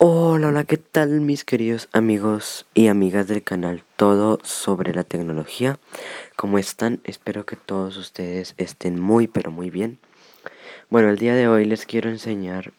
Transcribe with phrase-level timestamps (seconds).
[0.00, 5.80] Hola, hola, ¿qué tal mis queridos amigos y amigas del canal Todo sobre la tecnología?
[6.36, 7.00] ¿Cómo están?
[7.02, 9.98] Espero que todos ustedes estén muy pero muy bien.
[10.88, 12.72] Bueno, el día de hoy les quiero enseñar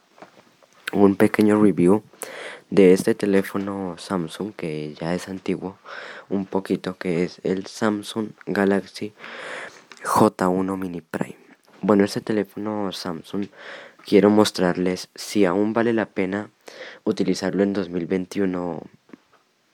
[0.93, 2.03] un pequeño review
[2.69, 5.77] de este teléfono Samsung que ya es antiguo
[6.29, 9.11] un poquito que es el Samsung Galaxy
[10.05, 11.35] J1 Mini Prime.
[11.81, 13.47] Bueno, este teléfono Samsung
[14.05, 16.49] quiero mostrarles si aún vale la pena
[17.03, 18.81] utilizarlo en 2021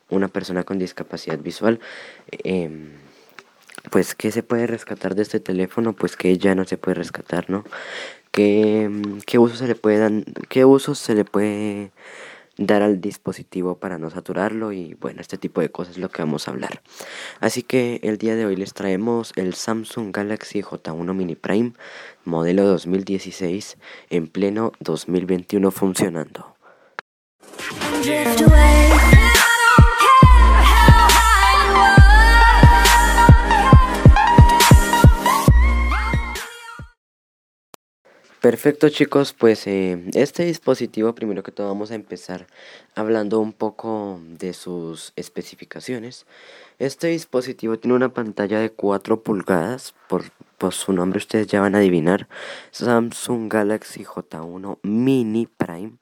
[0.09, 1.79] una persona con discapacidad visual.
[2.31, 2.91] Em,
[3.91, 7.49] pues qué se puede rescatar de este teléfono, pues que ya no se puede rescatar,
[7.49, 7.63] ¿no?
[8.31, 8.89] ¿Qué,
[9.25, 10.11] qué uso se le puede dar,
[10.49, 11.91] qué usos se le puede
[12.57, 16.21] dar al dispositivo para no saturarlo y bueno, este tipo de cosas es lo que
[16.21, 16.81] vamos a hablar.
[17.39, 21.73] Así que el día de hoy les traemos el Samsung Galaxy J1 Mini Prime
[22.23, 23.77] modelo 2016
[24.09, 26.55] en pleno 2021 funcionando.
[38.46, 42.46] Perfecto chicos, pues eh, este dispositivo primero que todo vamos a empezar
[42.93, 46.27] hablando un poco de sus especificaciones.
[46.77, 50.26] Este dispositivo tiene una pantalla de 4 pulgadas, por,
[50.71, 52.27] su nombre ustedes ya van a adivinar,
[52.70, 55.93] Samsung Galaxy J1 Mini Prime.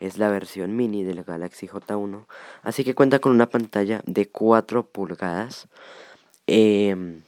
[0.00, 2.26] Es la versión mini del Galaxy J1,
[2.62, 5.68] así que cuenta con una pantalla de 4 pulgadas.
[6.48, 7.22] Eh,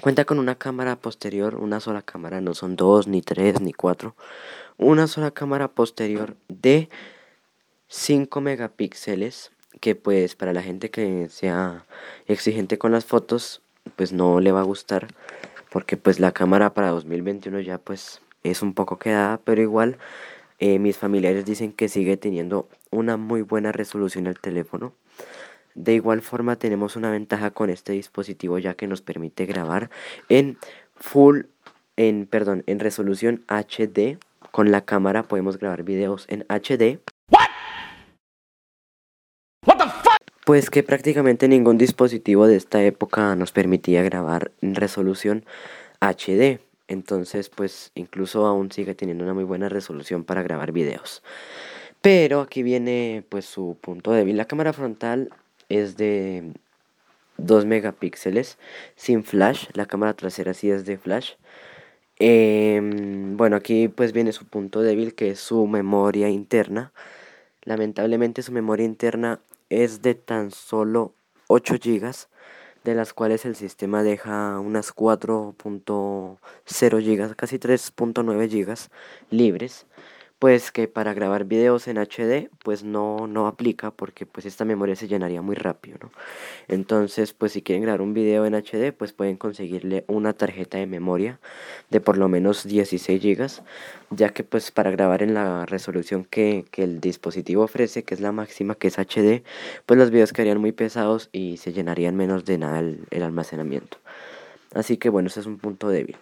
[0.00, 4.16] Cuenta con una cámara posterior, una sola cámara, no son dos, ni tres, ni cuatro.
[4.78, 6.88] Una sola cámara posterior de
[7.88, 11.84] 5 megapíxeles, que pues para la gente que sea
[12.26, 13.60] exigente con las fotos,
[13.96, 15.08] pues no le va a gustar,
[15.70, 19.98] porque pues la cámara para 2021 ya pues es un poco quedada, pero igual
[20.58, 24.94] eh, mis familiares dicen que sigue teniendo una muy buena resolución el teléfono.
[25.74, 29.90] De igual forma tenemos una ventaja con este dispositivo ya que nos permite grabar
[30.28, 30.58] en
[30.94, 31.42] full,
[31.96, 34.18] en perdón, en resolución HD.
[34.50, 37.00] Con la cámara podemos grabar videos en HD.
[40.44, 45.44] Pues que prácticamente ningún dispositivo de esta época nos permitía grabar en resolución
[46.00, 46.60] HD.
[46.88, 51.22] Entonces, pues incluso aún sigue teniendo una muy buena resolución para grabar videos.
[52.00, 54.36] Pero aquí viene pues su punto débil.
[54.36, 55.30] La cámara frontal
[55.80, 56.52] es de
[57.38, 58.58] 2 megapíxeles
[58.96, 59.68] sin flash.
[59.74, 61.32] La cámara trasera sí es de flash.
[62.18, 66.92] Em, bueno, aquí pues viene su punto débil que es su memoria interna.
[67.62, 69.40] Lamentablemente su memoria interna
[69.70, 71.14] es de tan solo
[71.48, 72.12] 8 GB,
[72.84, 76.38] de las cuales el sistema deja unas 4.0
[77.00, 78.76] GB, casi 3.9 GB
[79.30, 79.86] libres
[80.42, 84.96] pues que para grabar videos en HD pues no, no aplica porque pues esta memoria
[84.96, 86.10] se llenaría muy rápido, ¿no?
[86.66, 90.86] Entonces pues si quieren grabar un video en HD pues pueden conseguirle una tarjeta de
[90.86, 91.38] memoria
[91.90, 93.62] de por lo menos 16 GB
[94.10, 98.32] ya que pues para grabar en la resolución que, el dispositivo ofrece que es la
[98.32, 99.44] máxima que es HD
[99.86, 103.98] pues los videos quedarían muy pesados y se llenarían menos de nada el, el almacenamiento.
[104.74, 106.16] Así que bueno, ese es un punto débil.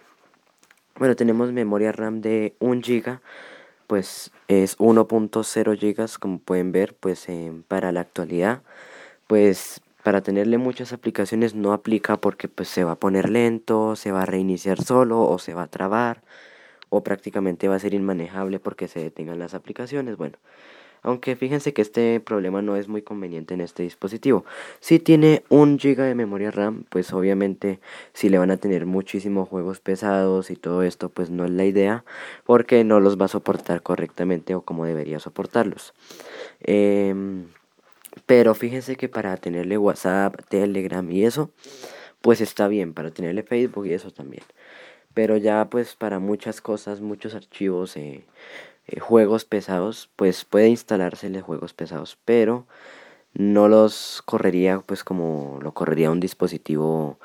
[0.99, 3.19] Bueno, tenemos memoria RAM de 1 GB
[3.91, 7.27] pues es 1.0 gigas como pueden ver pues
[7.67, 8.61] para la actualidad.
[9.27, 14.13] Pues para tenerle muchas aplicaciones no aplica porque pues se va a poner lento se
[14.13, 16.21] va a reiniciar solo o se va a trabar
[16.87, 20.15] o prácticamente va a ser inmanejable porque se detengan las aplicaciones.
[20.15, 20.37] Bueno
[21.03, 24.45] aunque fíjense que este problema no es muy conveniente en este dispositivo.
[24.79, 27.79] Si tiene un GB de memoria RAM, pues obviamente
[28.13, 31.65] si le van a tener muchísimos juegos pesados y todo esto, pues no es la
[31.65, 32.03] idea,
[32.45, 35.93] porque no los va a soportar correctamente o como debería soportarlos.
[36.61, 37.45] Em,
[38.25, 41.49] pero fíjense que para tenerle WhatsApp, Telegram y eso,
[42.21, 44.43] pues está bien, para tenerle Facebook y eso también.
[45.13, 48.23] Pero ya pues para muchas cosas, muchos archivos, eh,
[48.87, 52.67] eh, juegos pesados, pues puede instalársele juegos pesados, pero
[53.33, 57.19] no los correría pues como lo correría un dispositivo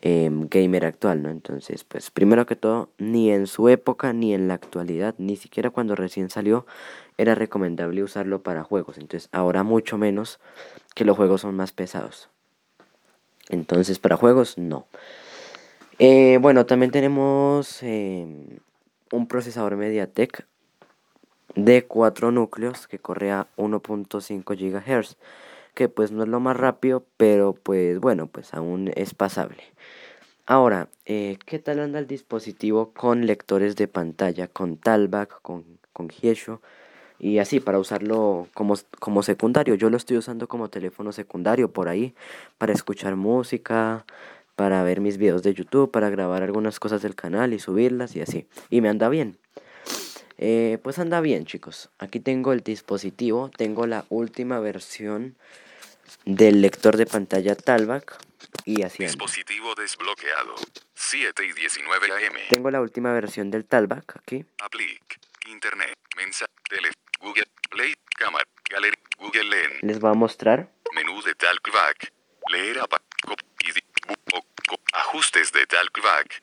[0.00, 1.30] em, gamer actual, ¿no?
[1.30, 5.70] Entonces, pues primero que todo, ni en su época ni en la actualidad, ni siquiera
[5.70, 6.66] cuando recién salió,
[7.16, 8.98] era recomendable usarlo para juegos.
[8.98, 10.38] Entonces, ahora mucho menos
[10.94, 12.28] que los juegos son más pesados.
[13.48, 14.86] Entonces, para juegos, no.
[15.98, 18.58] Eh, bueno, también tenemos em,
[19.10, 20.46] un procesador MediaTek
[21.54, 25.16] de 4 núcleos que corre a 1.5 GHz,
[25.74, 29.62] que pues no es lo más rápido, pero pues bueno, pues aún es pasable.
[30.46, 36.08] Ahora, eh, ¿qué tal anda el dispositivo con lectores de pantalla, con Talback, con, con
[37.18, 39.74] y así para usarlo como, como secundario.
[39.74, 42.14] Yo lo estoy usando como teléfono secundario por ahí
[42.58, 44.04] para escuchar música,
[44.54, 48.20] para ver mis videos de YouTube, para grabar algunas cosas del canal y subirlas y
[48.20, 48.46] así.
[48.70, 49.38] Y me anda bien.
[50.38, 51.90] Eh, pues anda bien chicos.
[51.98, 55.36] Aquí tengo el dispositivo, tengo la última versión
[56.24, 58.16] del lector de pantalla Talbac
[58.64, 60.54] y así Dispositivo desbloqueado.
[60.94, 62.36] 7 y 19 AM.
[62.50, 64.44] Tengo la última versión del Talbac aquí.
[64.62, 65.18] Aplic,
[65.48, 69.82] Internet, mensaje, tele, Google Play, cámara, galería, Google Lens.
[69.82, 70.70] Les voy a mostrar.
[70.94, 72.12] Menú de Talkback.
[72.50, 72.86] Leer a
[74.92, 76.42] Ajustes de Talkback.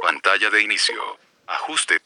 [0.00, 1.18] Pantalla de inicio.
[1.50, 2.00] Ajuste.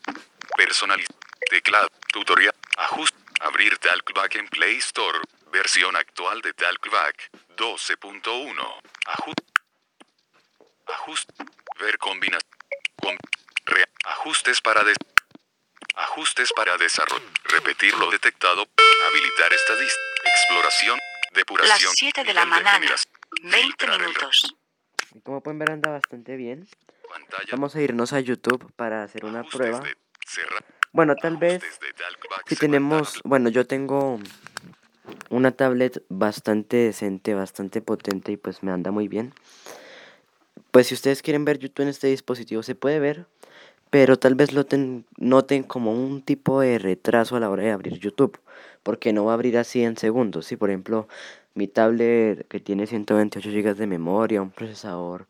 [0.57, 1.17] Personalizar.
[1.51, 1.89] Teclado.
[2.13, 2.55] Tutorial.
[2.79, 3.19] Ajuste.
[3.41, 5.19] Abrir Talkback en Play Store.
[5.53, 8.81] Versión actual de Talkback 12.1.
[9.07, 9.43] Ajuste.
[10.87, 11.35] Ajuste.
[11.79, 12.45] Ver combinación.
[14.05, 14.97] ajustes para des
[15.95, 17.31] ajustes para desarrollo.
[17.45, 18.67] Repetir lo detectado.
[19.09, 20.03] Habilitar estadística.
[20.25, 20.99] Exploración.
[21.33, 21.91] Depuración.
[21.91, 22.95] Las 7 de la mañana.
[23.43, 24.57] 20 minutos.
[25.23, 26.67] Como pueden ver anda bastante bien.
[27.51, 29.83] Vamos a irnos a YouTube para hacer una prueba.
[30.93, 31.63] Bueno, tal vez
[32.47, 34.19] si tenemos, bueno, yo tengo
[35.31, 39.35] una tablet bastante decente, bastante potente y pues me anda muy bien.
[40.71, 43.27] Pues si ustedes quieren ver YouTube en este dispositivo se puede ver,
[43.91, 44.67] pero tal vez lo
[45.19, 48.41] noten como un tipo de retraso a la hora de abrir YouTube,
[48.83, 50.47] porque no va a abrir así en segundos.
[50.47, 51.09] Si por ejemplo
[51.55, 55.27] mi tablet que tiene 128 GB de memoria, un procesador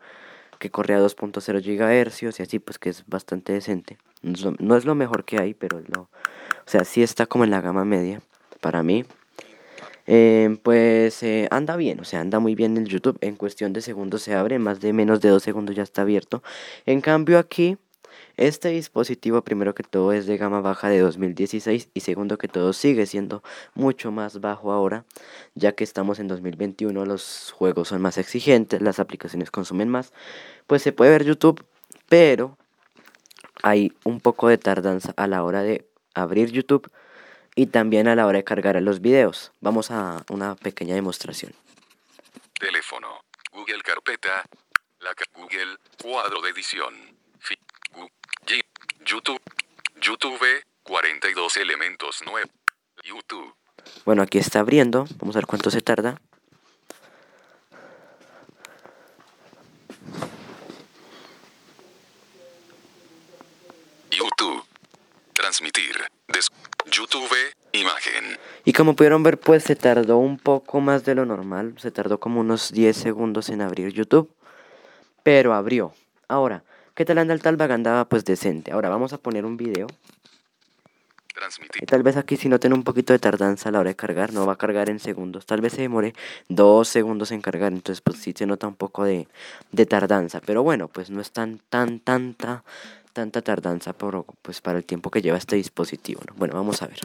[0.65, 3.99] que corre a 2.0 GHz y así pues que es bastante decente.
[4.23, 6.09] No es, lo, mejor que hay, pero lo, o
[6.65, 8.23] sea, sí está como en la gama media
[8.63, 9.05] para mí.
[10.07, 13.19] Eh, pues eh, anda bien, o sea, anda muy bien el YouTube.
[13.21, 16.43] En cuestión de segundos se abre, más de menos de dos segundos ya está abierto.
[16.87, 17.77] En cambio aquí,
[18.37, 22.73] este dispositivo primero que todo es de gama baja de 2016 y segundo que todo
[22.73, 23.43] sigue siendo
[23.75, 25.05] mucho más bajo ahora,
[25.55, 30.13] ya que estamos en 2021, los juegos son más exigentes, las aplicaciones consumen más.
[30.67, 31.65] Pues se puede ver YouTube,
[32.09, 32.59] pero
[33.63, 36.91] hay un poco de tardanza a la hora de abrir YouTube
[37.55, 39.53] y también a la hora de cargar los videos.
[39.61, 41.53] Vamos a una pequeña demostración.
[42.59, 44.45] Teléfono, Google Carpeta,
[45.35, 46.95] Google Cuadro de edición,
[49.05, 49.41] YouTube,
[50.01, 52.51] YouTube, 42 elementos nuevos,
[53.03, 53.55] YouTube.
[54.05, 56.21] Bueno, aquí está abriendo, vamos a ver cuánto se tarda.
[64.11, 64.65] YouTube.
[65.35, 65.97] Transmitir.
[66.87, 67.35] YouTube,
[67.73, 68.39] imagen.
[68.65, 71.75] Y como pudieron ver, pues se tardó un poco más de lo normal.
[71.79, 74.33] Se tardó como unos 10 segundos en abrir YouTube.
[75.23, 75.93] Pero abrió.
[76.29, 76.63] Ahora,
[76.95, 77.57] ¿qué tal anda el tal
[78.09, 78.73] pues decente.
[78.73, 79.87] Ahora vamos a poner un video.
[81.35, 81.83] Transmitir.
[81.83, 83.97] Y tal vez aquí si no tiene un poquito de tardanza a la hora de
[83.97, 85.47] cargar, no va a cargar en segundos.
[85.47, 86.15] Tal vez se demore
[86.49, 89.27] dos segundos en cargar, entonces pues sí se nota un poco de,
[89.73, 90.41] de tardanza.
[90.41, 92.63] Pero bueno, pues no es tan, tan, tanta
[93.15, 96.21] tanta tardanza por, pues, para el tiempo que lleva este dispositivo.
[96.35, 96.99] Bueno, vamos a ver.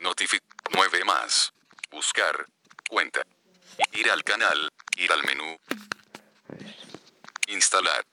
[0.00, 0.42] Notific
[0.74, 1.52] mueve más.
[1.92, 2.46] Buscar.
[2.88, 3.20] Cuenta.
[3.92, 4.68] Ir al canal.
[4.96, 5.56] Ir al menú.
[7.48, 8.07] Instalar.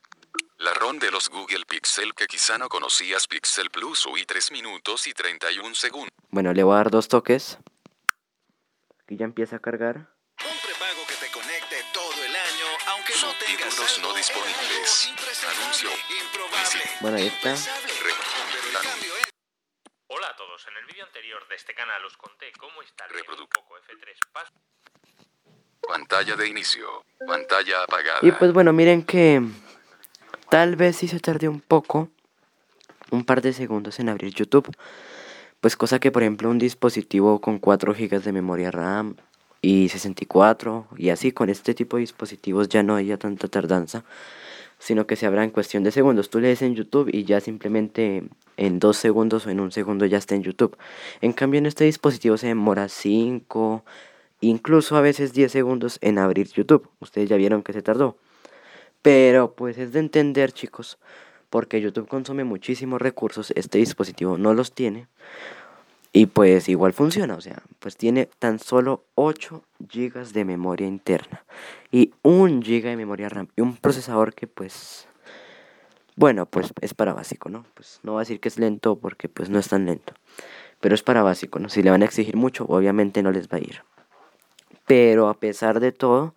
[0.65, 5.05] La ROM de los Google Pixel que quizá no conocías Pixel Plus UI 3 minutos
[5.05, 6.09] y 31 segundos.
[6.31, 7.59] Bueno, le voy a dar dos toques.
[9.03, 9.97] Aquí ya empieza a cargar.
[9.97, 15.13] Un prepago que te conecte todo el año, aunque no tengas no disponibles.
[15.61, 15.89] Anuncio.
[16.99, 17.53] Bueno, ahí está.
[20.07, 23.47] Hola a todos, en el vídeo anterior de este canal os conté cómo instalar un
[23.49, 24.49] poco F3
[25.87, 28.19] Pantalla de inicio, pantalla apagada.
[28.23, 29.43] Y pues bueno, miren que
[30.49, 32.09] tal vez sí se tarde un poco,
[33.11, 34.71] un par de segundos en abrir YouTube.
[35.61, 39.15] Pues cosa que por ejemplo un dispositivo con 4 GB de memoria RAM
[39.61, 44.03] y 64 y así con este tipo de dispositivos ya no haya tanta tardanza
[44.79, 46.29] sino que se abra en cuestión de segundos.
[46.29, 48.23] Tú lees en YouTube y ya simplemente
[48.57, 50.77] en dos segundos o en un segundo ya está en YouTube.
[51.21, 53.83] En cambio en este dispositivo se demora 5,
[54.41, 56.89] incluso a veces 10 segundos en abrir YouTube.
[56.99, 58.17] Ustedes ya vieron que se tardó.
[59.05, 60.97] Pero pues es de entender chicos,
[61.51, 65.05] porque YouTube consume muchísimos recursos, este dispositivo no los tiene.
[66.11, 71.45] Y pues igual funciona, o sea, pues tiene tan solo 8 GB de memoria interna
[71.91, 75.07] y 1 GB de memoria RAM y un procesador que pues
[76.15, 77.63] bueno, pues es para básico, ¿no?
[77.75, 80.15] Pues no va a decir que es lento porque pues no es tan lento,
[80.79, 81.69] pero es para básico, ¿no?
[81.69, 83.83] Si le van a exigir mucho, obviamente no les va a ir.
[84.85, 86.35] Pero a pesar de todo,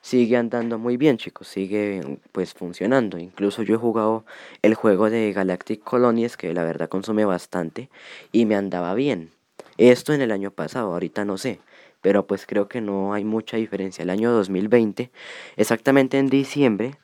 [0.00, 1.48] sigue andando muy bien, chicos.
[1.48, 3.18] Sigue pues funcionando.
[3.18, 4.24] Incluso yo he jugado
[4.62, 7.90] el juego de Galactic Colonies, que la verdad consume bastante,
[8.32, 9.30] y me andaba bien.
[9.76, 11.60] Esto en el año pasado, ahorita no sé.
[12.00, 14.02] Pero pues creo que no hay mucha diferencia.
[14.02, 15.10] El año 2020,
[15.56, 16.96] exactamente en diciembre,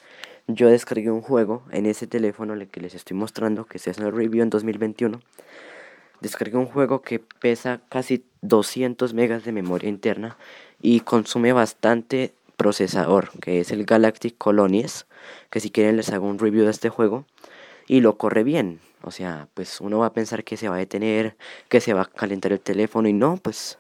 [0.47, 4.13] yo descargué un juego en ese teléfono que les estoy mostrando, que se hace el
[4.13, 5.21] review en 2021
[6.21, 10.37] descargué un juego que pesa casi 200 megas de memoria interna
[10.81, 15.07] y consume bastante procesador, que es el Galactic Colonies,
[15.51, 17.25] que si quieren les hago un review de este juego
[17.87, 18.81] y lo corre bien.
[19.03, 21.37] O sea, pues uno va a pensar que se va a detener,
[21.69, 23.79] que se va a calentar el teléfono y no, pues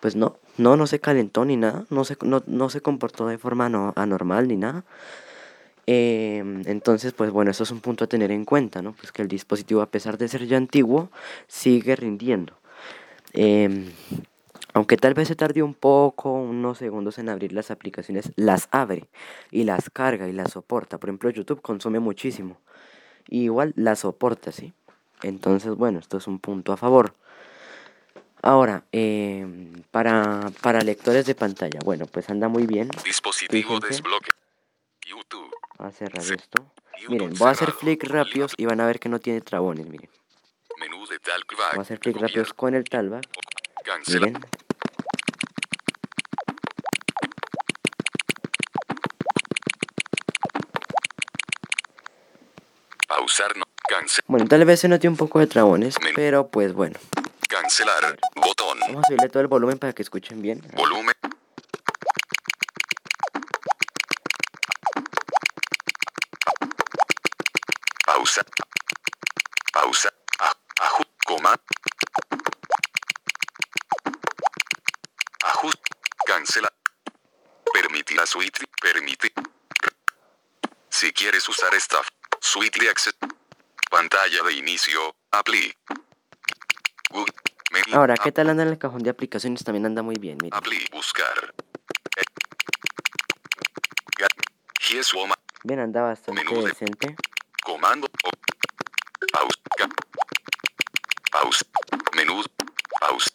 [0.00, 3.38] pues no, no no se calentó ni nada, no se no, no se comportó de
[3.38, 4.84] forma no, anormal ni nada.
[5.86, 8.92] Em, entonces, pues bueno, eso es un punto a tener en cuenta, ¿no?
[8.94, 11.10] Pues que el dispositivo, a pesar de ser ya antiguo,
[11.46, 12.54] sigue rindiendo.
[13.32, 13.90] Em,
[14.74, 19.08] aunque tal vez se tarde un poco, unos segundos en abrir las aplicaciones, las abre
[19.52, 20.98] y las carga y las soporta.
[20.98, 22.60] Por ejemplo, YouTube consume muchísimo.
[23.28, 24.74] igual las soporta, ¿sí?
[25.22, 27.14] Entonces, bueno, esto es un punto a favor.
[28.42, 32.90] Ahora, em, para, para lectores de pantalla, bueno, pues anda muy bien.
[33.02, 34.32] Dispositivo desbloque.
[35.06, 35.50] YouTube.
[35.78, 36.66] Voy a cerrar esto.
[37.08, 40.10] Miren, voy a hacer flick rápidos y van a ver que no tiene trabones, miren.
[40.78, 41.18] Menú de
[41.56, 43.24] Voy a hacer flick rápidos con el talback.
[44.08, 44.38] Miren.
[53.24, 53.64] Pausar no.
[54.26, 57.00] Bueno, tal vez se note un poco de trabones, pero pues bueno.
[57.48, 58.18] Cancelar.
[58.34, 58.78] Botón.
[58.80, 60.60] Vamos a subirle todo el volumen para que escuchen bien.
[60.74, 61.14] Volumen.
[68.04, 68.44] Pausa.
[69.72, 70.12] Pausa.
[70.80, 71.10] Ajust.
[71.26, 71.56] Coma.
[75.44, 75.80] Ajust.
[76.26, 76.70] Cancela.
[77.72, 78.66] Permitir a suite.
[78.82, 79.32] Permite.
[80.90, 82.02] Si quieres usar esta
[82.54, 83.14] suite access.
[83.90, 85.16] Pantalla de inicio.
[85.32, 85.74] Apply.
[87.92, 89.64] Ahora, ¿qué tal anda en el cajón de aplicaciones?
[89.64, 90.38] También anda muy bien.
[90.52, 90.86] Apply.
[90.92, 91.54] Buscar.
[95.64, 97.16] Bien, anda bastante decente.
[97.64, 98.06] Comando.
[101.32, 101.64] Pausa.
[102.14, 102.44] Menú.
[103.00, 103.30] Pausa.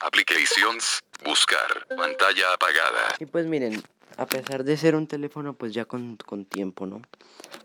[0.00, 1.02] Applications.
[1.22, 1.86] Buscar.
[1.94, 3.16] Pantalla apagada.
[3.18, 3.82] Y pues miren,
[4.16, 7.02] a pesar de ser un teléfono pues ya con, con tiempo, ¿no?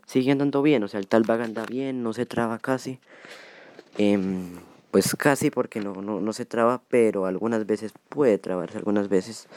[0.06, 2.98] Sigue andando bien, o sea, el talbag anda bien, no se traba casi.
[3.98, 4.52] Em,
[4.90, 9.48] pues casi porque no, no, no se traba, pero algunas veces puede trabarse, algunas veces.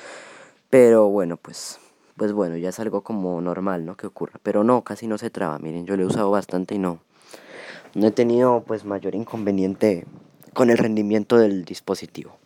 [0.69, 1.79] Pero bueno, pues
[2.19, 3.95] pues bueno, ya es algo como normal, ¿no?
[3.95, 4.41] Que ocurra.
[4.43, 5.57] Pero no, casi no se traba.
[5.57, 6.99] Miren, yo lo he usado bastante y no.
[7.95, 10.05] No he tenido pues mayor inconveniente
[10.53, 12.37] con el rendimiento del dispositivo.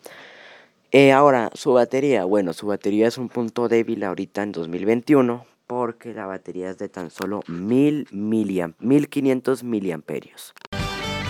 [0.91, 2.23] Eh, ahora, su batería.
[2.23, 6.89] Bueno, su batería es un punto débil ahorita en 2021 porque la batería es de
[6.89, 10.53] tan solo 1000 miliam 1500 miliamperios.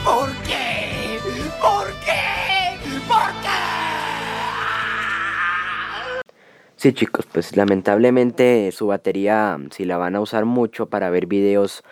[0.03, 1.17] ¿Por qué?
[1.61, 2.77] ¿Por qué?
[3.07, 3.49] ¿Por qué?
[6.75, 11.83] Sí chicos, pues lamentablemente su batería, si la van a usar mucho para ver videos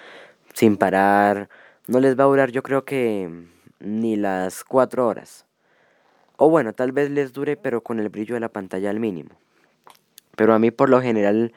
[0.53, 1.47] sin parar,
[1.87, 3.29] no les va a durar yo creo que
[3.79, 5.45] ni las 4 horas.
[6.35, 9.29] O bueno, tal vez les dure pero con el brillo de la pantalla al mínimo.
[10.35, 11.53] Pero a mí por lo general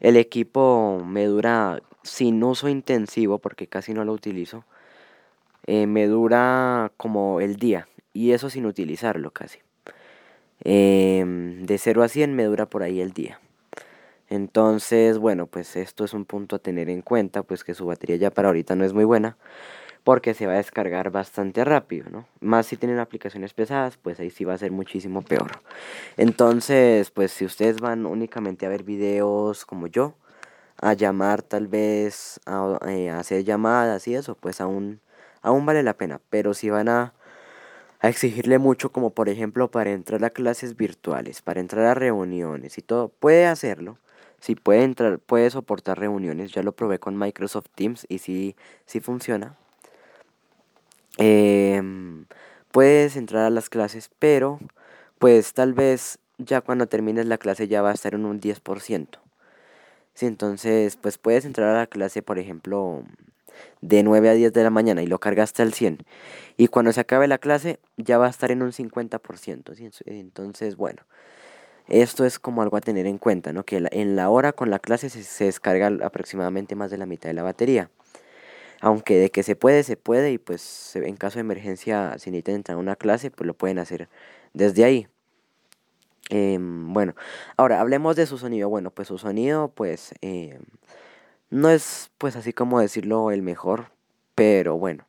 [0.00, 4.64] el equipo me dura sin uso intensivo porque casi no lo utilizo.
[5.66, 9.58] Eh, me dura como el día y eso sin utilizarlo casi.
[10.64, 13.40] Em, de 0 a 100 me dura por ahí el día.
[14.28, 18.16] Entonces, bueno, pues esto es un punto a tener en cuenta, pues que su batería
[18.16, 19.36] ya para ahorita no es muy buena,
[20.06, 22.28] porque se va a descargar bastante rápido, ¿no?
[22.38, 25.50] Más si tienen aplicaciones pesadas, pues ahí sí va a ser muchísimo peor.
[26.16, 30.14] Entonces, pues si ustedes van únicamente a ver videos como yo,
[30.80, 35.00] a llamar tal vez, a, eh, hacer llamadas y eso, pues aún,
[35.42, 36.20] aún vale la pena.
[36.30, 37.12] Pero si van a
[38.00, 42.78] a exigirle mucho como por ejemplo para entrar a clases virtuales, para entrar a reuniones
[42.78, 43.98] y todo, puede hacerlo.
[44.40, 48.54] Si puede entrar, puede soportar reuniones, ya lo probé con Microsoft Teams y sí,
[48.86, 49.56] sí funciona.
[51.18, 52.26] Em,
[52.72, 54.58] puedes entrar a las clases, pero
[55.18, 59.20] pues tal vez ya cuando termines la clase ya va a estar en un 10%.
[60.14, 63.04] Si entonces pues puedes entrar a la clase, por ejemplo,
[63.80, 65.98] de 9 a 10 de la mañana y lo cargaste al 100
[66.56, 69.72] y cuando se acabe la clase ya va a estar en un 50%.
[70.06, 71.02] Entonces, bueno,
[71.88, 73.64] esto es como algo a tener en cuenta, ¿no?
[73.64, 77.34] Que en la hora con la clase se, descarga aproximadamente más de la mitad de
[77.34, 77.90] la batería.
[78.80, 82.56] Aunque de que se puede, se puede y pues en caso de emergencia si necesitan
[82.56, 84.08] entrar a una clase pues lo pueden hacer
[84.54, 85.08] desde ahí.
[86.28, 87.14] Em, bueno,
[87.56, 88.68] ahora hablemos de su sonido.
[88.68, 90.58] Bueno, pues su sonido, pues, em,
[91.50, 93.90] no es, pues, así como decirlo, el mejor,
[94.34, 95.06] pero bueno.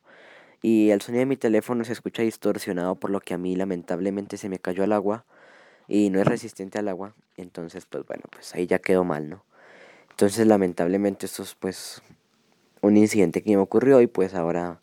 [0.62, 4.36] Y el sonido de mi teléfono se escucha distorsionado, por lo que a mí lamentablemente
[4.38, 5.24] se me cayó al agua
[5.88, 7.14] y no es resistente al agua.
[7.36, 9.44] Entonces, pues bueno, pues ahí ya quedó mal, ¿no?
[10.10, 12.02] Entonces, lamentablemente esto es pues
[12.80, 14.80] un incidente que me ocurrió y pues ahora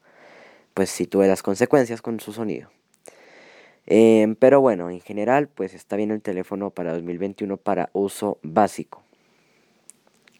[0.73, 2.69] pues sí tuve las consecuencias con su sonido.
[3.87, 9.03] Em, pero bueno, en general, pues está bien el teléfono para 2021 para uso básico.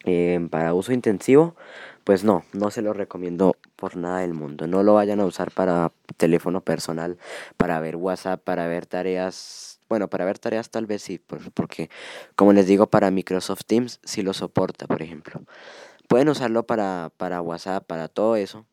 [0.04, 1.56] Em, para uso intensivo,
[2.04, 4.68] pues no, no se lo recomiendo por nada del mundo.
[4.68, 7.18] No lo vayan a usar para teléfono personal,
[7.58, 9.80] para ver WhatsApp, para ver tareas.
[9.90, 11.20] Bueno, para ver tareas tal vez sí,
[11.54, 11.90] porque
[12.36, 15.42] como les digo, para Microsoft Teams sí lo soporta, por ejemplo.
[16.08, 18.66] Pueden usarlo para, para WhatsApp, para todo eso,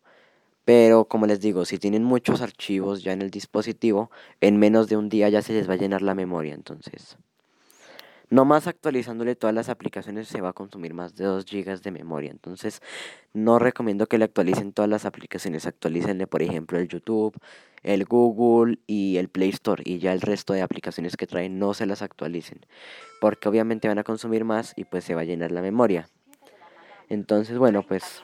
[0.65, 4.11] pero como les digo, si tienen muchos archivos ya en el dispositivo,
[4.41, 6.55] en menos de un día ya se les va a llenar la memoria.
[6.55, 7.17] Entonces,
[8.33, 11.91] no más actualizándole todas las aplicaciones se va a consumir más de 2 GB de
[11.91, 12.31] memoria.
[12.31, 12.81] Entonces,
[13.35, 15.67] no recomiendo que le actualicen todas las aplicaciones.
[15.67, 17.37] Actualícenle, por ejemplo, el YouTube,
[17.83, 19.83] el Google y el Play Store.
[19.85, 22.65] Y ya el resto de aplicaciones que traen no se las actualicen.
[23.21, 26.09] Porque obviamente van a consumir más y pues se va a llenar la memoria.
[27.09, 28.23] Entonces, bueno, pues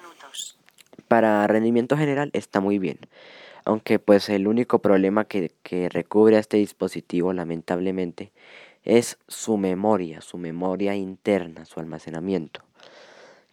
[1.08, 2.99] para rendimiento general está muy bien.
[3.64, 8.32] Aunque pues el único problema que, que recubre a este dispositivo lamentablemente
[8.85, 12.62] es su memoria, su memoria interna, su almacenamiento.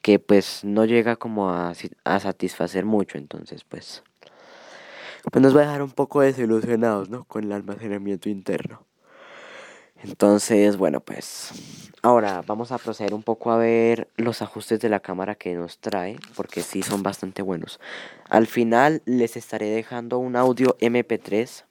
[0.02, 4.04] Que pues no llega como a, a satisfacer mucho, entonces pues,
[5.32, 7.26] pues nos va a dejar un poco desilusionados, ¿no?
[7.26, 8.84] Con el almacenamiento interno.
[10.04, 11.52] Entonces, bueno, pues
[12.02, 15.80] ahora vamos a proceder un poco a ver los ajustes de la cámara que nos
[15.80, 17.80] trae, porque sí son bastante buenos.
[18.30, 21.64] Al final les estaré dejando un audio MP3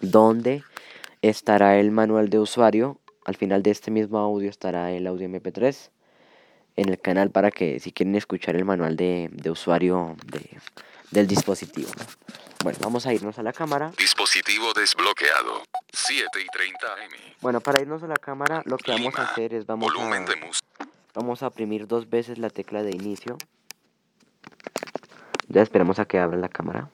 [0.00, 0.62] donde
[1.22, 3.00] estará el manual de usuario.
[3.24, 5.90] Al final de este mismo audio estará el audio MP3
[6.76, 10.16] en el canal para que si quieren escuchar el manual de, usuario
[11.10, 11.90] del dispositivo.
[12.62, 13.92] Bueno, vamos a irnos a la cámara.
[13.96, 15.62] Dispositivo desbloqueado.
[15.92, 17.34] 7 y 30 AM.
[17.40, 20.24] Bueno, para irnos a la cámara, lo que vamos a hacer es vamos a,
[21.14, 23.38] vamos a oprimir dos veces la tecla de inicio.
[25.48, 26.90] Ya esperamos a que abra la cámara.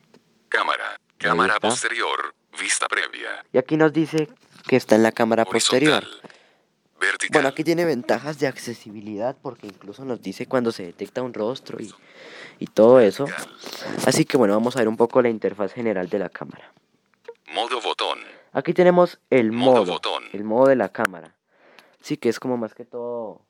[0.49, 1.01] Cámara.
[1.19, 2.35] Cámara posterior.
[2.61, 3.45] Vista previa.
[3.53, 4.29] Y aquí nos dice
[4.69, 6.05] que está en la cámara posterior.
[7.33, 11.81] Bueno, aquí tiene ventajas de accesibilidad porque incluso nos dice cuando se detecta un rostro
[11.81, 11.93] y,
[12.59, 13.27] y todo eso.
[14.07, 16.73] Así que bueno, vamos a ver un poco la interfaz general de la cámara.
[17.53, 18.19] Modo botón.
[18.53, 20.01] Aquí tenemos el modo,
[20.33, 21.35] el modo de la cámara.
[22.01, 23.41] Sí, que es como más que todo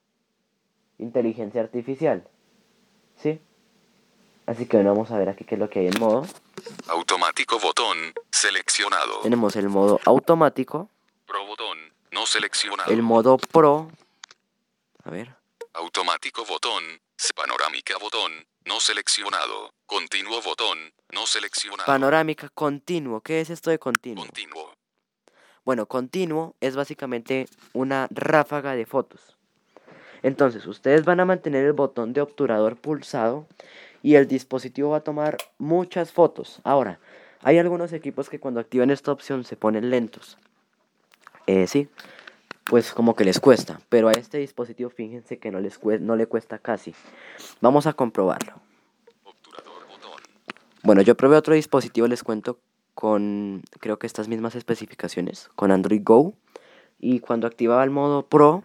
[0.99, 2.29] inteligencia artificial.
[3.17, 3.41] ¿Sí?
[4.47, 6.27] Así que bueno, vamos a ver aquí qué es lo que hay en modo.
[6.89, 7.97] Automático botón
[8.31, 9.21] seleccionado.
[9.23, 10.89] Tenemos el modo automático.
[11.27, 12.93] Pro botón no seleccionado.
[12.93, 13.91] El modo Pro.
[15.05, 15.35] A ver.
[15.75, 16.83] Automático botón.
[17.35, 18.47] Panorámica botón.
[18.65, 19.73] No seleccionado.
[19.87, 20.93] Continuo botón.
[21.11, 21.87] No seleccionado.
[21.87, 23.21] Panorámica continuo.
[23.21, 24.25] ¿Qué es esto de continuo?
[24.25, 24.75] Continuo.
[25.65, 29.37] Bueno, continuo es básicamente una ráfaga de fotos.
[30.23, 33.47] Entonces, ustedes van a mantener el botón de obturador pulsado
[34.03, 36.61] y el dispositivo va a tomar muchas fotos.
[36.65, 37.01] Ahora,
[37.43, 40.39] hay algunos equipos que cuando activan esta opción se ponen lentos.
[41.47, 41.89] Eh, sí,
[42.65, 43.81] pues como que les cuesta.
[43.89, 46.95] Pero a este dispositivo fíjense que no, les no le cuesta casi.
[47.61, 48.55] Vamos a comprobarlo.
[50.83, 52.59] Bueno, yo probé otro dispositivo, les cuento,
[52.95, 56.35] con creo que estas mismas especificaciones, con Android Go.
[56.99, 58.65] Y cuando activaba el modo Pro,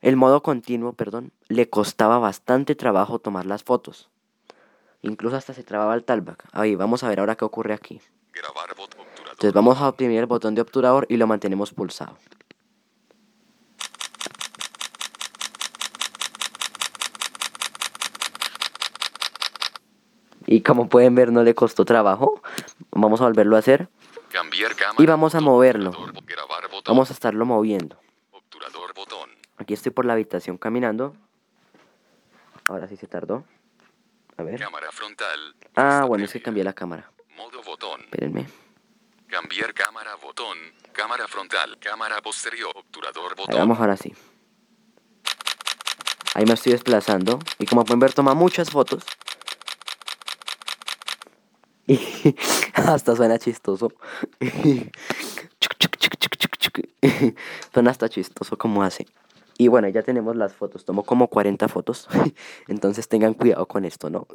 [0.00, 4.10] el modo continuo, perdón, le costaba bastante trabajo tomar las fotos.
[5.02, 6.46] Incluso hasta se trababa el talkback.
[6.52, 8.00] Ahí, vamos a ver ahora qué ocurre aquí.
[9.44, 12.16] Entonces vamos a oprimir el botón de obturador y lo mantenemos pulsado.
[20.46, 22.40] Y como pueden ver no le costó trabajo.
[22.90, 23.90] Vamos a volverlo a hacer.
[24.96, 25.92] y vamos a moverlo.
[26.86, 27.98] Vamos a estarlo moviendo.
[29.58, 31.14] Aquí estoy por la habitación caminando.
[32.66, 33.44] Ahora sí se tardó.
[34.38, 34.64] A ver.
[35.76, 37.10] Ah, bueno, es que cambié la cámara.
[38.04, 38.63] Espérenme.
[39.34, 40.56] Cambiar cámara botón.
[40.92, 41.76] Cámara frontal.
[41.80, 42.70] Cámara posterior.
[42.72, 43.58] Obturador botón.
[43.58, 44.14] vamos ahora sí.
[46.34, 47.40] Ahí me estoy desplazando.
[47.58, 49.02] Y como pueden ver, toma muchas fotos.
[51.88, 51.98] Y
[52.74, 53.92] hasta suena chistoso.
[57.72, 59.08] suena hasta chistoso como hace.
[59.58, 60.84] Y bueno, ya tenemos las fotos.
[60.84, 62.06] Tomo como 40 fotos.
[62.68, 64.28] Entonces tengan cuidado con esto, ¿no?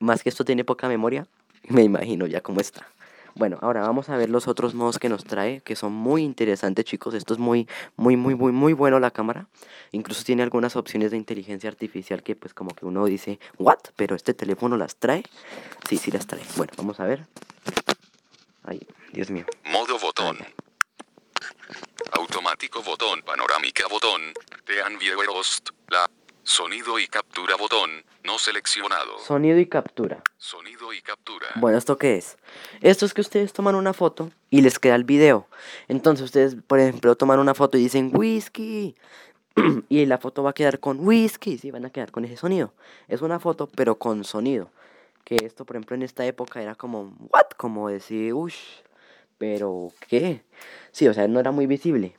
[0.00, 1.26] Más que esto tiene poca memoria,
[1.66, 2.86] me imagino ya cómo está.
[3.34, 6.84] Bueno, ahora vamos a ver los otros modos que nos trae, que son muy interesantes,
[6.84, 7.14] chicos.
[7.14, 9.46] Esto es muy, muy, muy, muy, muy bueno la cámara.
[9.92, 13.78] Incluso tiene algunas opciones de inteligencia artificial que pues como que uno dice, ¿what?
[13.96, 15.22] Pero este teléfono las trae.
[15.88, 16.42] Sí, sí las trae.
[16.56, 17.26] Bueno, vamos a ver.
[18.64, 18.80] Ay,
[19.12, 19.46] Dios mío.
[19.64, 20.38] Modo botón.
[22.12, 23.22] Automático botón.
[23.22, 24.20] Panorámica botón.
[24.64, 25.70] Tean Viewerost.
[25.88, 26.08] La.
[26.48, 27.90] Sonido y captura botón.
[28.24, 29.18] No seleccionado.
[29.18, 30.22] Sonido y captura.
[30.38, 31.46] Sonido y captura.
[31.56, 32.38] Bueno, ¿esto qué es?
[32.80, 35.46] Esto es que ustedes toman una foto y les queda el video.
[35.88, 38.96] Entonces ustedes, por ejemplo, toman una foto y dicen whisky.
[39.90, 41.58] y la foto va a quedar con whisky.
[41.58, 42.72] Sí, van a quedar con ese sonido.
[43.08, 44.70] Es una foto, pero con sonido.
[45.24, 47.48] Que esto, por ejemplo, en esta época era como, ¿what?
[47.58, 48.56] Como decir, uff.
[49.36, 50.40] Pero, ¿qué?
[50.92, 52.16] Sí, o sea, no era muy visible.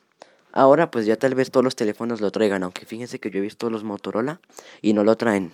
[0.52, 3.42] Ahora pues ya tal vez todos los teléfonos lo traigan, aunque fíjense que yo he
[3.42, 4.40] visto los Motorola
[4.82, 5.52] y no lo traen.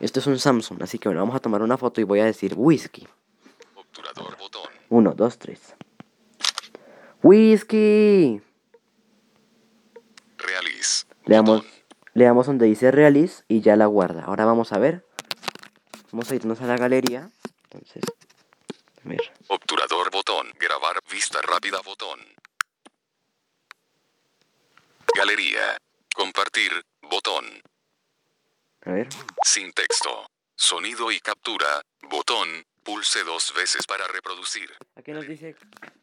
[0.00, 2.24] Esto es un Samsung, así que bueno, vamos a tomar una foto y voy a
[2.24, 3.06] decir whisky.
[3.74, 4.70] Obturador botón.
[4.88, 5.74] Uno, dos, tres.
[7.22, 8.40] Whisky.
[10.36, 11.06] Realiz.
[11.26, 11.70] Le damos, botón.
[12.14, 14.24] le damos donde dice realize y ya la guarda.
[14.24, 15.04] Ahora vamos a ver.
[16.12, 17.30] Vamos a irnos a la galería.
[17.64, 18.02] Entonces,
[19.04, 19.20] a ver.
[19.48, 20.46] Obturador botón.
[20.60, 22.20] Grabar vista rápida botón.
[25.18, 25.76] Galería.
[26.14, 26.70] Compartir
[27.10, 27.44] botón.
[28.82, 29.08] A ver.
[29.42, 30.30] Sin texto.
[30.54, 32.46] Sonido y captura botón.
[32.84, 34.70] Pulse dos veces para reproducir.
[34.94, 35.56] Aquí nos dice,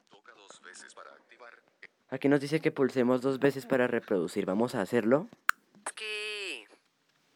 [0.10, 1.54] Toca dos veces para activar.
[2.10, 4.46] aquí nos dice que pulsemos dos veces para reproducir.
[4.46, 5.30] Vamos a hacerlo.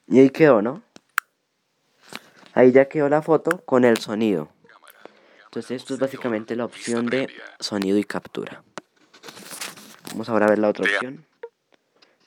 [0.08, 0.84] Y ahí quedó, ¿no?
[2.56, 4.52] Ahí ya quedó la foto con el sonido.
[5.46, 8.63] Entonces esto es básicamente la opción de sonido y captura.
[10.12, 11.29] Vamos ahora a ver la otra opción.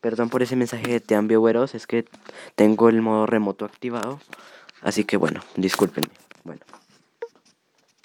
[0.02, 2.04] Perdón por ese mensaje de Tean Vieweros, es que
[2.56, 4.20] tengo el modo remoto activado.
[4.82, 6.10] Así que bueno, discúlpenme.
[6.44, 6.60] Bueno,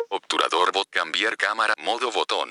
[0.10, 0.88] Obturador bot.
[0.90, 1.74] Cambiar cámara.
[1.84, 2.50] Modo botón.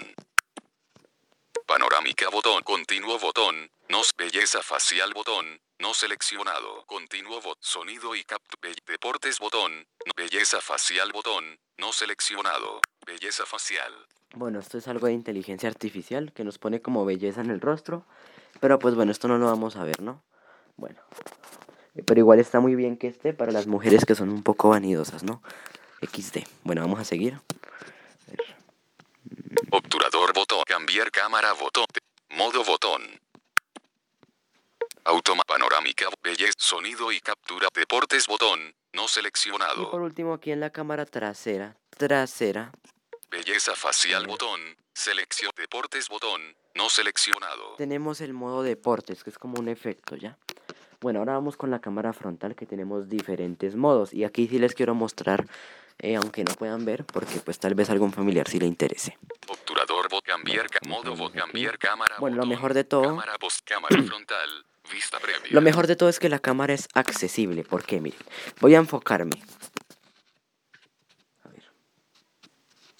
[1.67, 2.63] Panorámica botón.
[2.63, 3.71] Continuo botón.
[3.89, 5.61] Nos belleza facial botón.
[5.79, 6.85] No seleccionado.
[6.87, 7.59] Continuo bot.
[7.61, 8.73] Sonido y captura.
[8.87, 9.87] Deportes botón.
[10.05, 11.59] No- Belleza facial botón.
[11.79, 12.81] No seleccionado.
[13.07, 13.93] Belleza facial.
[14.35, 18.05] bueno, esto es algo de inteligencia artificial que nos pone como belleza en el rostro.
[18.61, 20.23] Pero pues bueno, esto no lo vamos a ver, ¿no?
[20.77, 21.01] Bueno.
[21.95, 24.71] Eh, Pero igual está muy bien que esté para las mujeres que son un poco
[24.71, 25.43] vanidosas, ¿no?
[26.03, 26.45] XD.
[26.65, 27.41] Bueno, vamos a seguir.
[29.71, 30.63] Obturador botón.
[30.67, 31.87] Cambiar cámara botón.
[32.31, 33.03] Modo botón.
[35.05, 36.07] Automa panorámica.
[36.23, 36.53] Belleza.
[36.59, 37.69] Sonido y captura.
[37.75, 38.61] Deportes botón.
[38.93, 39.91] No Y por seleccionado.
[40.03, 42.73] último, aquí en la cámara trasera, trasera,
[43.31, 44.61] Belleza facial botón.
[44.95, 45.51] Selección.
[45.57, 46.41] Deportes botón.
[46.75, 47.75] No seleccionado.
[47.79, 50.37] tenemos el modo deportes, que es como un efecto, ¿ya?
[51.01, 54.13] Bueno, ahora vamos con la cámara frontal, que tenemos diferentes modos.
[54.13, 55.47] Y aquí sí les quiero mostrar,
[55.99, 59.17] eh, aunque no puedan ver, porque pues tal vez algún familiar sí le interese.
[59.49, 60.23] Obturador bot.
[60.25, 60.69] Cambiar.
[60.69, 61.33] ca- modo bot.
[61.35, 62.17] Cambiar cámara.
[62.19, 62.49] Bueno, lo botón.
[62.51, 63.61] mejor de todo- Cámara post.
[63.67, 64.67] Cámara frontal.
[64.93, 65.49] Vista previa.
[65.51, 68.21] Lo mejor de todo es que la cámara es accesible, porque miren,
[68.61, 69.43] voy a enfocarme.
[71.45, 71.63] A ver,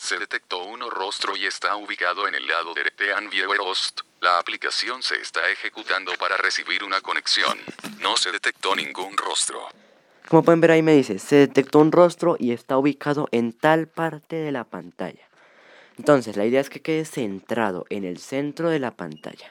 [0.07, 4.03] Se detectó uno rostro y está ubicado en el lado derecho de Anviewerost.
[4.21, 7.59] La aplicación se está ejecutando para recibir una conexión.
[7.99, 9.67] No se detectó ningún rostro.
[10.29, 13.89] Como pueden ver ahí me dice, se detectó un rostro y está ubicado en tal
[13.89, 15.27] parte de la pantalla.
[15.99, 19.51] Entonces, la idea es que quede centrado en el centro de la pantalla.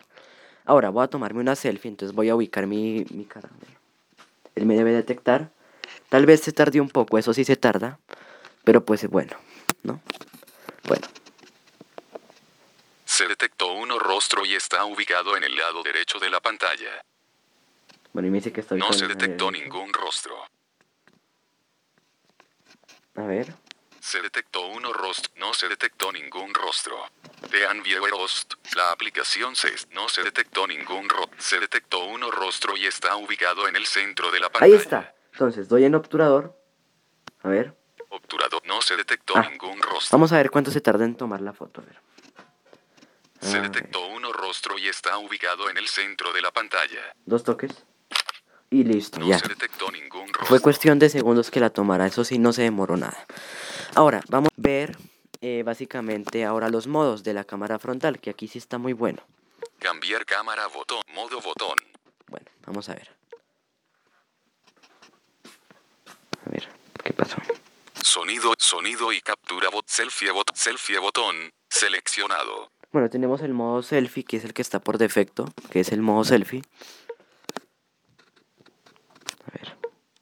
[0.63, 3.27] Ahora voy a tomarme una selfie, entonces voy a ubicar mi, mi.
[4.55, 5.49] Él me debe detectar.
[6.07, 7.99] Tal vez se tarde un poco, eso sí se tarda.
[8.63, 9.35] Pero pues bueno,
[9.83, 9.99] ¿no?
[10.87, 11.07] Bueno,
[13.05, 17.03] Se detectó uno rostro y está ubicado en el lado derecho de la pantalla.
[18.13, 20.35] bueno, y me dice que estoy No se detectó ningún rostro.
[23.15, 23.53] A ver.
[24.01, 25.31] Se detectó uno rostro.
[25.37, 26.97] No se detectó ningún rostro.
[27.49, 28.53] De Anviewerost.
[28.75, 31.35] La aplicación se no se detectó ningún rostro.
[31.39, 34.73] Se detectó uno rostro y está ubicado en el centro de la pantalla.
[34.73, 35.15] Ahí está.
[35.31, 36.55] Entonces, doy en obturador.
[37.41, 37.73] A ver.
[38.65, 40.17] No se detectó Ah, ningún rostro.
[40.17, 41.81] Vamos a ver cuánto se tarda en tomar la foto.
[41.81, 41.99] A ver.
[43.41, 43.71] Se A ver.
[43.71, 47.13] detectó uno rostro y está ubicado en el centro de la pantalla.
[47.25, 47.71] Dos toques.
[48.71, 49.37] Y listo, No ya.
[49.39, 50.45] se detectó ningún rostro.
[50.47, 53.25] Fue cuestión de segundos que la tomara, eso sí, no se demoró nada.
[53.93, 54.97] Ahora, vamos a ver
[55.41, 59.21] eh, básicamente ahora los modos de la cámara frontal, que aquí sí está muy bueno.
[59.79, 61.01] Cambiar cámara botón.
[61.13, 61.77] Modo botón.
[62.27, 63.09] Bueno, vamos a ver.
[66.45, 66.67] A ver,
[67.03, 67.37] ¿qué pasó?
[68.15, 69.89] Sonido, sonido y captura bot.
[69.89, 70.49] Selfie bot.
[70.55, 71.35] Selfie botón.
[71.69, 72.71] Seleccionado.
[72.93, 76.01] Bueno, tenemos el modo selfie, que es el que está por defecto, que es el
[76.01, 76.61] modo selfie.
[79.45, 79.77] A ver,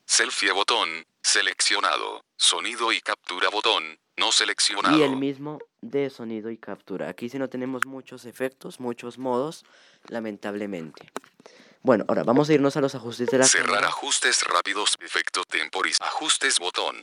[0.08, 1.06] Selfie botón.
[1.22, 2.26] Seleccionado.
[2.36, 4.00] Sonido y captura botón.
[4.18, 4.98] No seleccionado.
[4.98, 7.10] y el mismo de sonido y captura.
[7.10, 9.66] Aquí sí no tenemos muchos efectos, muchos modos,
[10.08, 11.12] lamentablemente.
[11.84, 13.88] Bueno, ahora vamos a irnos a los ajustes de la Cerrar cámara.
[13.90, 14.96] ajustes rápidos.
[15.00, 15.98] Efecto temporis.
[16.02, 16.96] Ajustes botón.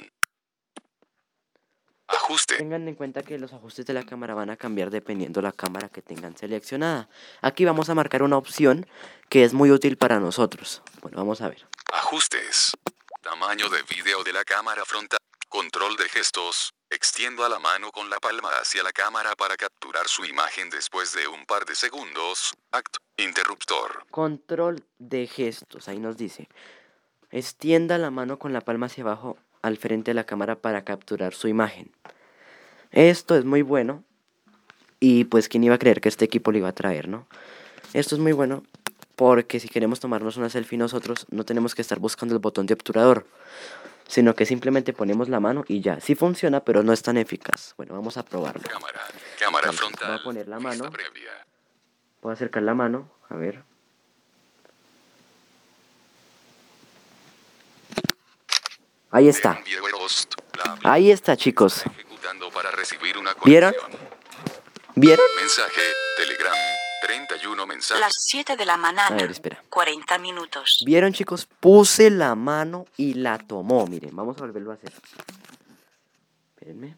[2.22, 2.56] Ajuste.
[2.56, 5.88] Tengan en cuenta que los ajustes de la cámara van a cambiar dependiendo la cámara
[5.88, 7.08] que tengan seleccionada.
[7.40, 8.86] Aquí vamos a marcar una opción
[9.30, 10.82] que es muy útil para nosotros.
[11.00, 11.66] Bueno, vamos a ver.
[11.92, 12.72] Ajustes.
[13.22, 15.18] Tamaño de vídeo de la cámara frontal.
[15.48, 16.74] Control de gestos.
[16.90, 21.14] Extiendo a la mano con la palma hacia la cámara para capturar su imagen después
[21.14, 22.52] de un par de segundos.
[22.70, 22.98] Acto.
[23.16, 24.06] Interruptor.
[24.10, 26.48] Control de gestos, ahí nos dice.
[27.30, 31.34] Extienda la mano con la palma hacia abajo al frente de la cámara para capturar
[31.34, 31.90] su imagen.
[32.92, 34.04] Esto es muy bueno.
[34.98, 37.26] Y pues quién iba a creer que este equipo lo iba a traer, ¿no?
[37.94, 38.62] Esto es muy bueno
[39.16, 42.74] porque si queremos tomarnos una selfie nosotros no tenemos que estar buscando el botón de
[42.74, 43.26] obturador,
[44.08, 46.00] sino que simplemente ponemos la mano y ya.
[46.00, 47.74] Sí funciona, pero no es tan eficaz.
[47.76, 48.62] Bueno, vamos a probarlo.
[48.62, 49.00] Cámara.
[49.38, 50.08] Cámara frontal.
[50.08, 50.90] voy a poner la mano.
[50.90, 51.30] previa.
[52.20, 53.62] Puedo acercar la mano, a ver.
[59.10, 59.60] Ahí está.
[60.84, 61.82] Ahí está, chicos.
[63.44, 63.74] ¿Vieron?
[64.94, 65.26] ¿Vieron?
[65.36, 65.80] Mensaje.
[66.16, 66.54] Telegram.
[67.02, 68.00] 31 mensajes.
[68.00, 69.16] Las 7 de la A mañana.
[69.16, 69.62] ver, espera.
[69.70, 70.82] 40 minutos.
[70.84, 71.46] ¿Vieron, chicos?
[71.58, 73.86] Puse la mano y la tomó.
[73.86, 74.92] Miren, vamos a volverlo a hacer.
[76.54, 76.96] Espérenme.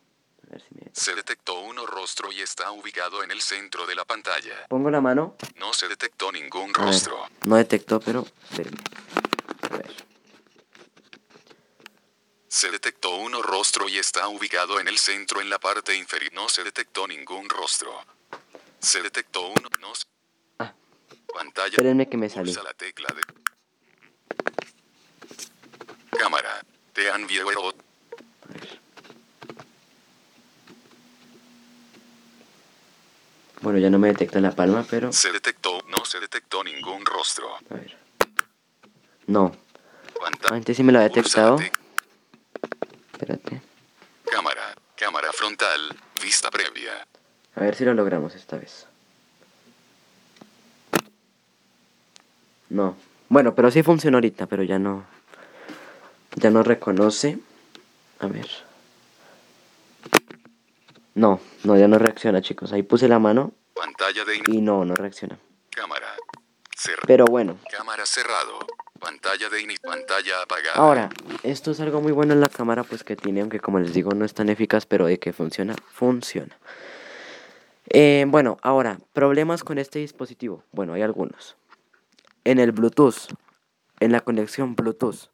[0.48, 0.90] A ver si me...
[0.92, 4.66] Se detectó un rostro y está ubicado en el centro de la pantalla.
[4.68, 5.36] Pongo la mano.
[5.56, 7.16] No se detectó ningún A rostro.
[7.44, 8.26] no detectó, pero...
[8.50, 8.80] Espérenme.
[9.70, 9.94] A ver.
[12.52, 16.34] Se detectó un rostro y está ubicado en el centro en la parte inferior.
[16.34, 17.90] No se detectó ningún rostro.
[18.78, 19.70] Se detectó uno.
[19.80, 20.04] No se-
[20.58, 20.74] Ah.
[21.32, 21.68] Pantalla.
[21.70, 22.28] Espérenme que me.
[22.28, 23.22] Pulsa la tecla de.
[26.18, 26.62] Cámara.
[26.92, 28.80] Te han ver.
[33.62, 35.10] Bueno, ya no me detecta la palma, pero...
[35.10, 35.80] Se detectó.
[35.88, 37.56] No se detectó ningún rostro.
[37.56, 37.96] A ver.
[39.26, 39.56] No.
[40.50, 41.56] Antes sí me lo ha detectado.
[41.58, 41.78] tec-
[43.22, 43.62] Espérate.
[44.24, 44.74] Cámara.
[44.96, 45.96] Cámara frontal.
[46.20, 47.06] Vista previa.
[47.54, 48.88] A ver si lo logramos esta vez.
[52.68, 52.96] No.
[53.28, 55.04] Bueno, pero sí funcionó ahorita, pero ya no.
[56.34, 57.38] Ya no reconoce.
[58.18, 58.48] A ver.
[61.14, 62.72] No, no, ya no reacciona, chicos.
[62.72, 64.42] Ahí puse la mano Pantalla de.
[64.48, 65.38] y no, no reacciona.
[65.70, 66.16] Cámara.
[66.76, 67.04] Cerrado.
[67.06, 67.56] Pero bueno.
[67.70, 68.66] Cámara cerrado.
[69.02, 69.82] Pantalla de inicio.
[69.82, 70.76] Pantalla apagada.
[70.76, 71.10] Ahora,
[71.42, 74.12] esto es algo muy bueno en la cámara, pues que tiene, aunque como les digo,
[74.12, 76.56] no es tan eficaz, pero de que funciona, funciona.
[77.88, 80.62] Eh, bueno, ahora, problemas con este dispositivo.
[80.70, 81.56] Bueno, hay algunos.
[82.44, 83.34] En el Bluetooth,
[83.98, 85.28] en la conexión Bluetooth,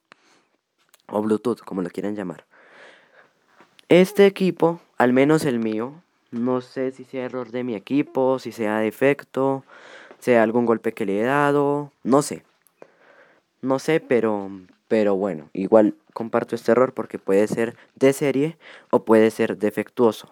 [1.06, 2.46] o Bluetooth, como lo quieran llamar.
[3.90, 8.52] Este equipo, al menos el mío, no sé si sea error de mi equipo, si
[8.52, 9.64] sea defecto,
[10.18, 12.44] sea algún golpe que le he dado, no sé.
[13.60, 14.50] No sé, pero,
[14.86, 18.56] pero bueno, igual comparto este error porque puede ser de serie
[18.90, 20.28] o puede ser defectuoso.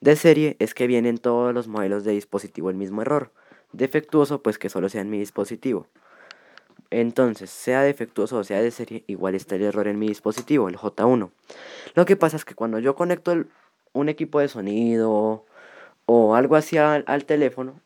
[0.00, 3.30] De serie es que vienen todos los modelos de dispositivo el mismo error.
[3.72, 5.86] Defectuoso pues que solo sea en mi dispositivo.
[6.90, 10.76] Entonces, sea defectuoso o sea de serie, igual está el error en mi dispositivo, el
[10.76, 11.30] J1.
[11.94, 13.48] Lo que pasa es que cuando yo conecto el-
[13.94, 15.44] un equipo de sonido
[16.06, 17.80] o algo así al, al teléfono,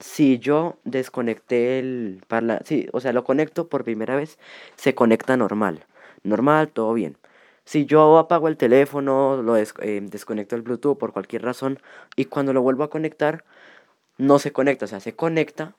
[0.00, 4.38] si yo desconecté el parla, sí, o sea, lo conecto por primera vez,
[4.76, 5.86] se conecta normal.
[6.22, 7.16] Normal, todo bien.
[7.64, 11.78] Si yo apago el teléfono, lo des- eh, desconecto el Bluetooth por cualquier razón
[12.16, 13.44] y cuando lo vuelvo a conectar,
[14.18, 15.74] no se conecta, o sea, se conecta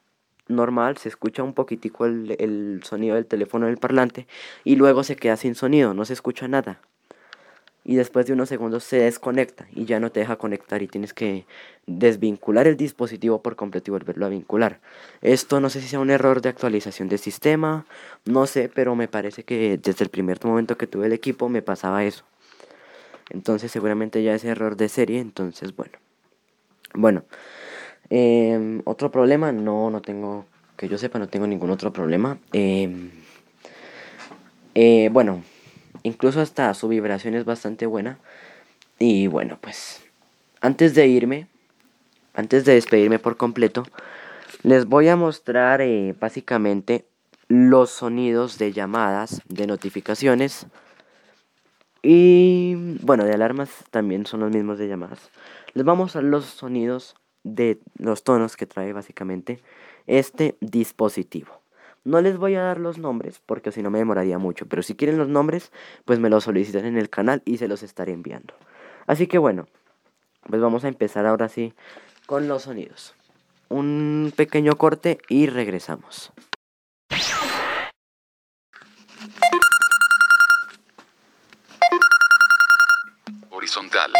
[0.47, 4.27] normal, se escucha un poquitico el, el sonido del teléfono en el parlante
[4.63, 6.81] y luego se queda sin sonido, no se escucha nada.
[7.89, 11.11] Y después de unos segundos se desconecta y ya no te deja conectar y tienes
[11.11, 11.47] que
[11.87, 14.79] desvincular el dispositivo por completo y volverlo a vincular.
[15.23, 17.87] Esto no sé si sea un error de actualización del sistema,
[18.25, 21.63] no sé, pero me parece que desde el primer momento que tuve el equipo me
[21.63, 22.25] pasaba eso.
[23.31, 25.93] Entonces seguramente ya es error de serie, entonces bueno.
[26.93, 27.23] Bueno,
[28.11, 30.45] em, otro problema, no, no tengo,
[30.77, 32.37] que yo sepa, no tengo ningún otro problema.
[32.53, 33.09] Em,
[34.75, 35.41] eh, bueno,
[36.03, 38.17] incluso hasta su vibración es bastante buena.
[38.97, 40.01] Y bueno, pues
[40.61, 41.47] antes de irme,
[42.33, 43.85] antes de despedirme por completo,
[44.63, 47.05] les voy a mostrar eh, básicamente
[47.47, 50.67] los sonidos de llamadas, de notificaciones.
[52.01, 55.31] Y bueno, de alarmas también son los mismos de llamadas.
[55.73, 59.61] Les vamos a los sonidos de los tonos que trae básicamente
[60.07, 61.58] este dispositivo.
[62.03, 64.95] No les voy a dar los nombres porque si no me demoraría mucho, pero si
[64.95, 65.71] quieren los nombres,
[66.05, 68.53] pues me los solicitan en el canal y se los estaré enviando.
[69.05, 69.67] Así que bueno,
[70.47, 71.73] pues vamos a empezar ahora sí
[72.25, 73.15] con los sonidos.
[73.69, 76.31] Un pequeño corte y regresamos.
[83.49, 84.13] Horizontal.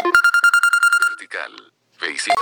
[1.10, 1.52] Vertical.
[2.00, 2.34] Basic.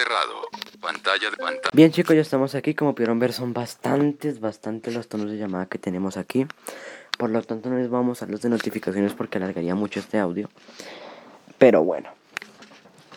[0.00, 0.48] Cerrado.
[0.80, 1.70] Pantalla de pantalla.
[1.72, 2.74] Bien chicos, ya estamos aquí.
[2.74, 6.46] Como pudieron ver son bastantes, bastantes los tonos de llamada que tenemos aquí.
[7.18, 10.48] Por lo tanto no les vamos a los de notificaciones porque alargaría mucho este audio.
[11.58, 12.10] Pero bueno.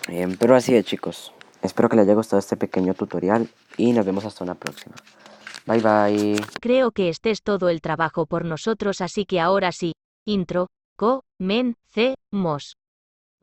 [0.08, 1.32] Em, pero así es chicos.
[1.62, 4.96] Espero que les haya gustado este pequeño tutorial y nos vemos hasta una próxima.
[5.66, 6.46] Bye bye.
[6.60, 9.94] Creo que este es todo el trabajo por nosotros, así que ahora sí.
[10.26, 10.68] Intro.
[10.98, 11.24] Co.
[11.40, 11.78] Men.
[11.94, 12.16] C.
[12.32, 12.76] Mos.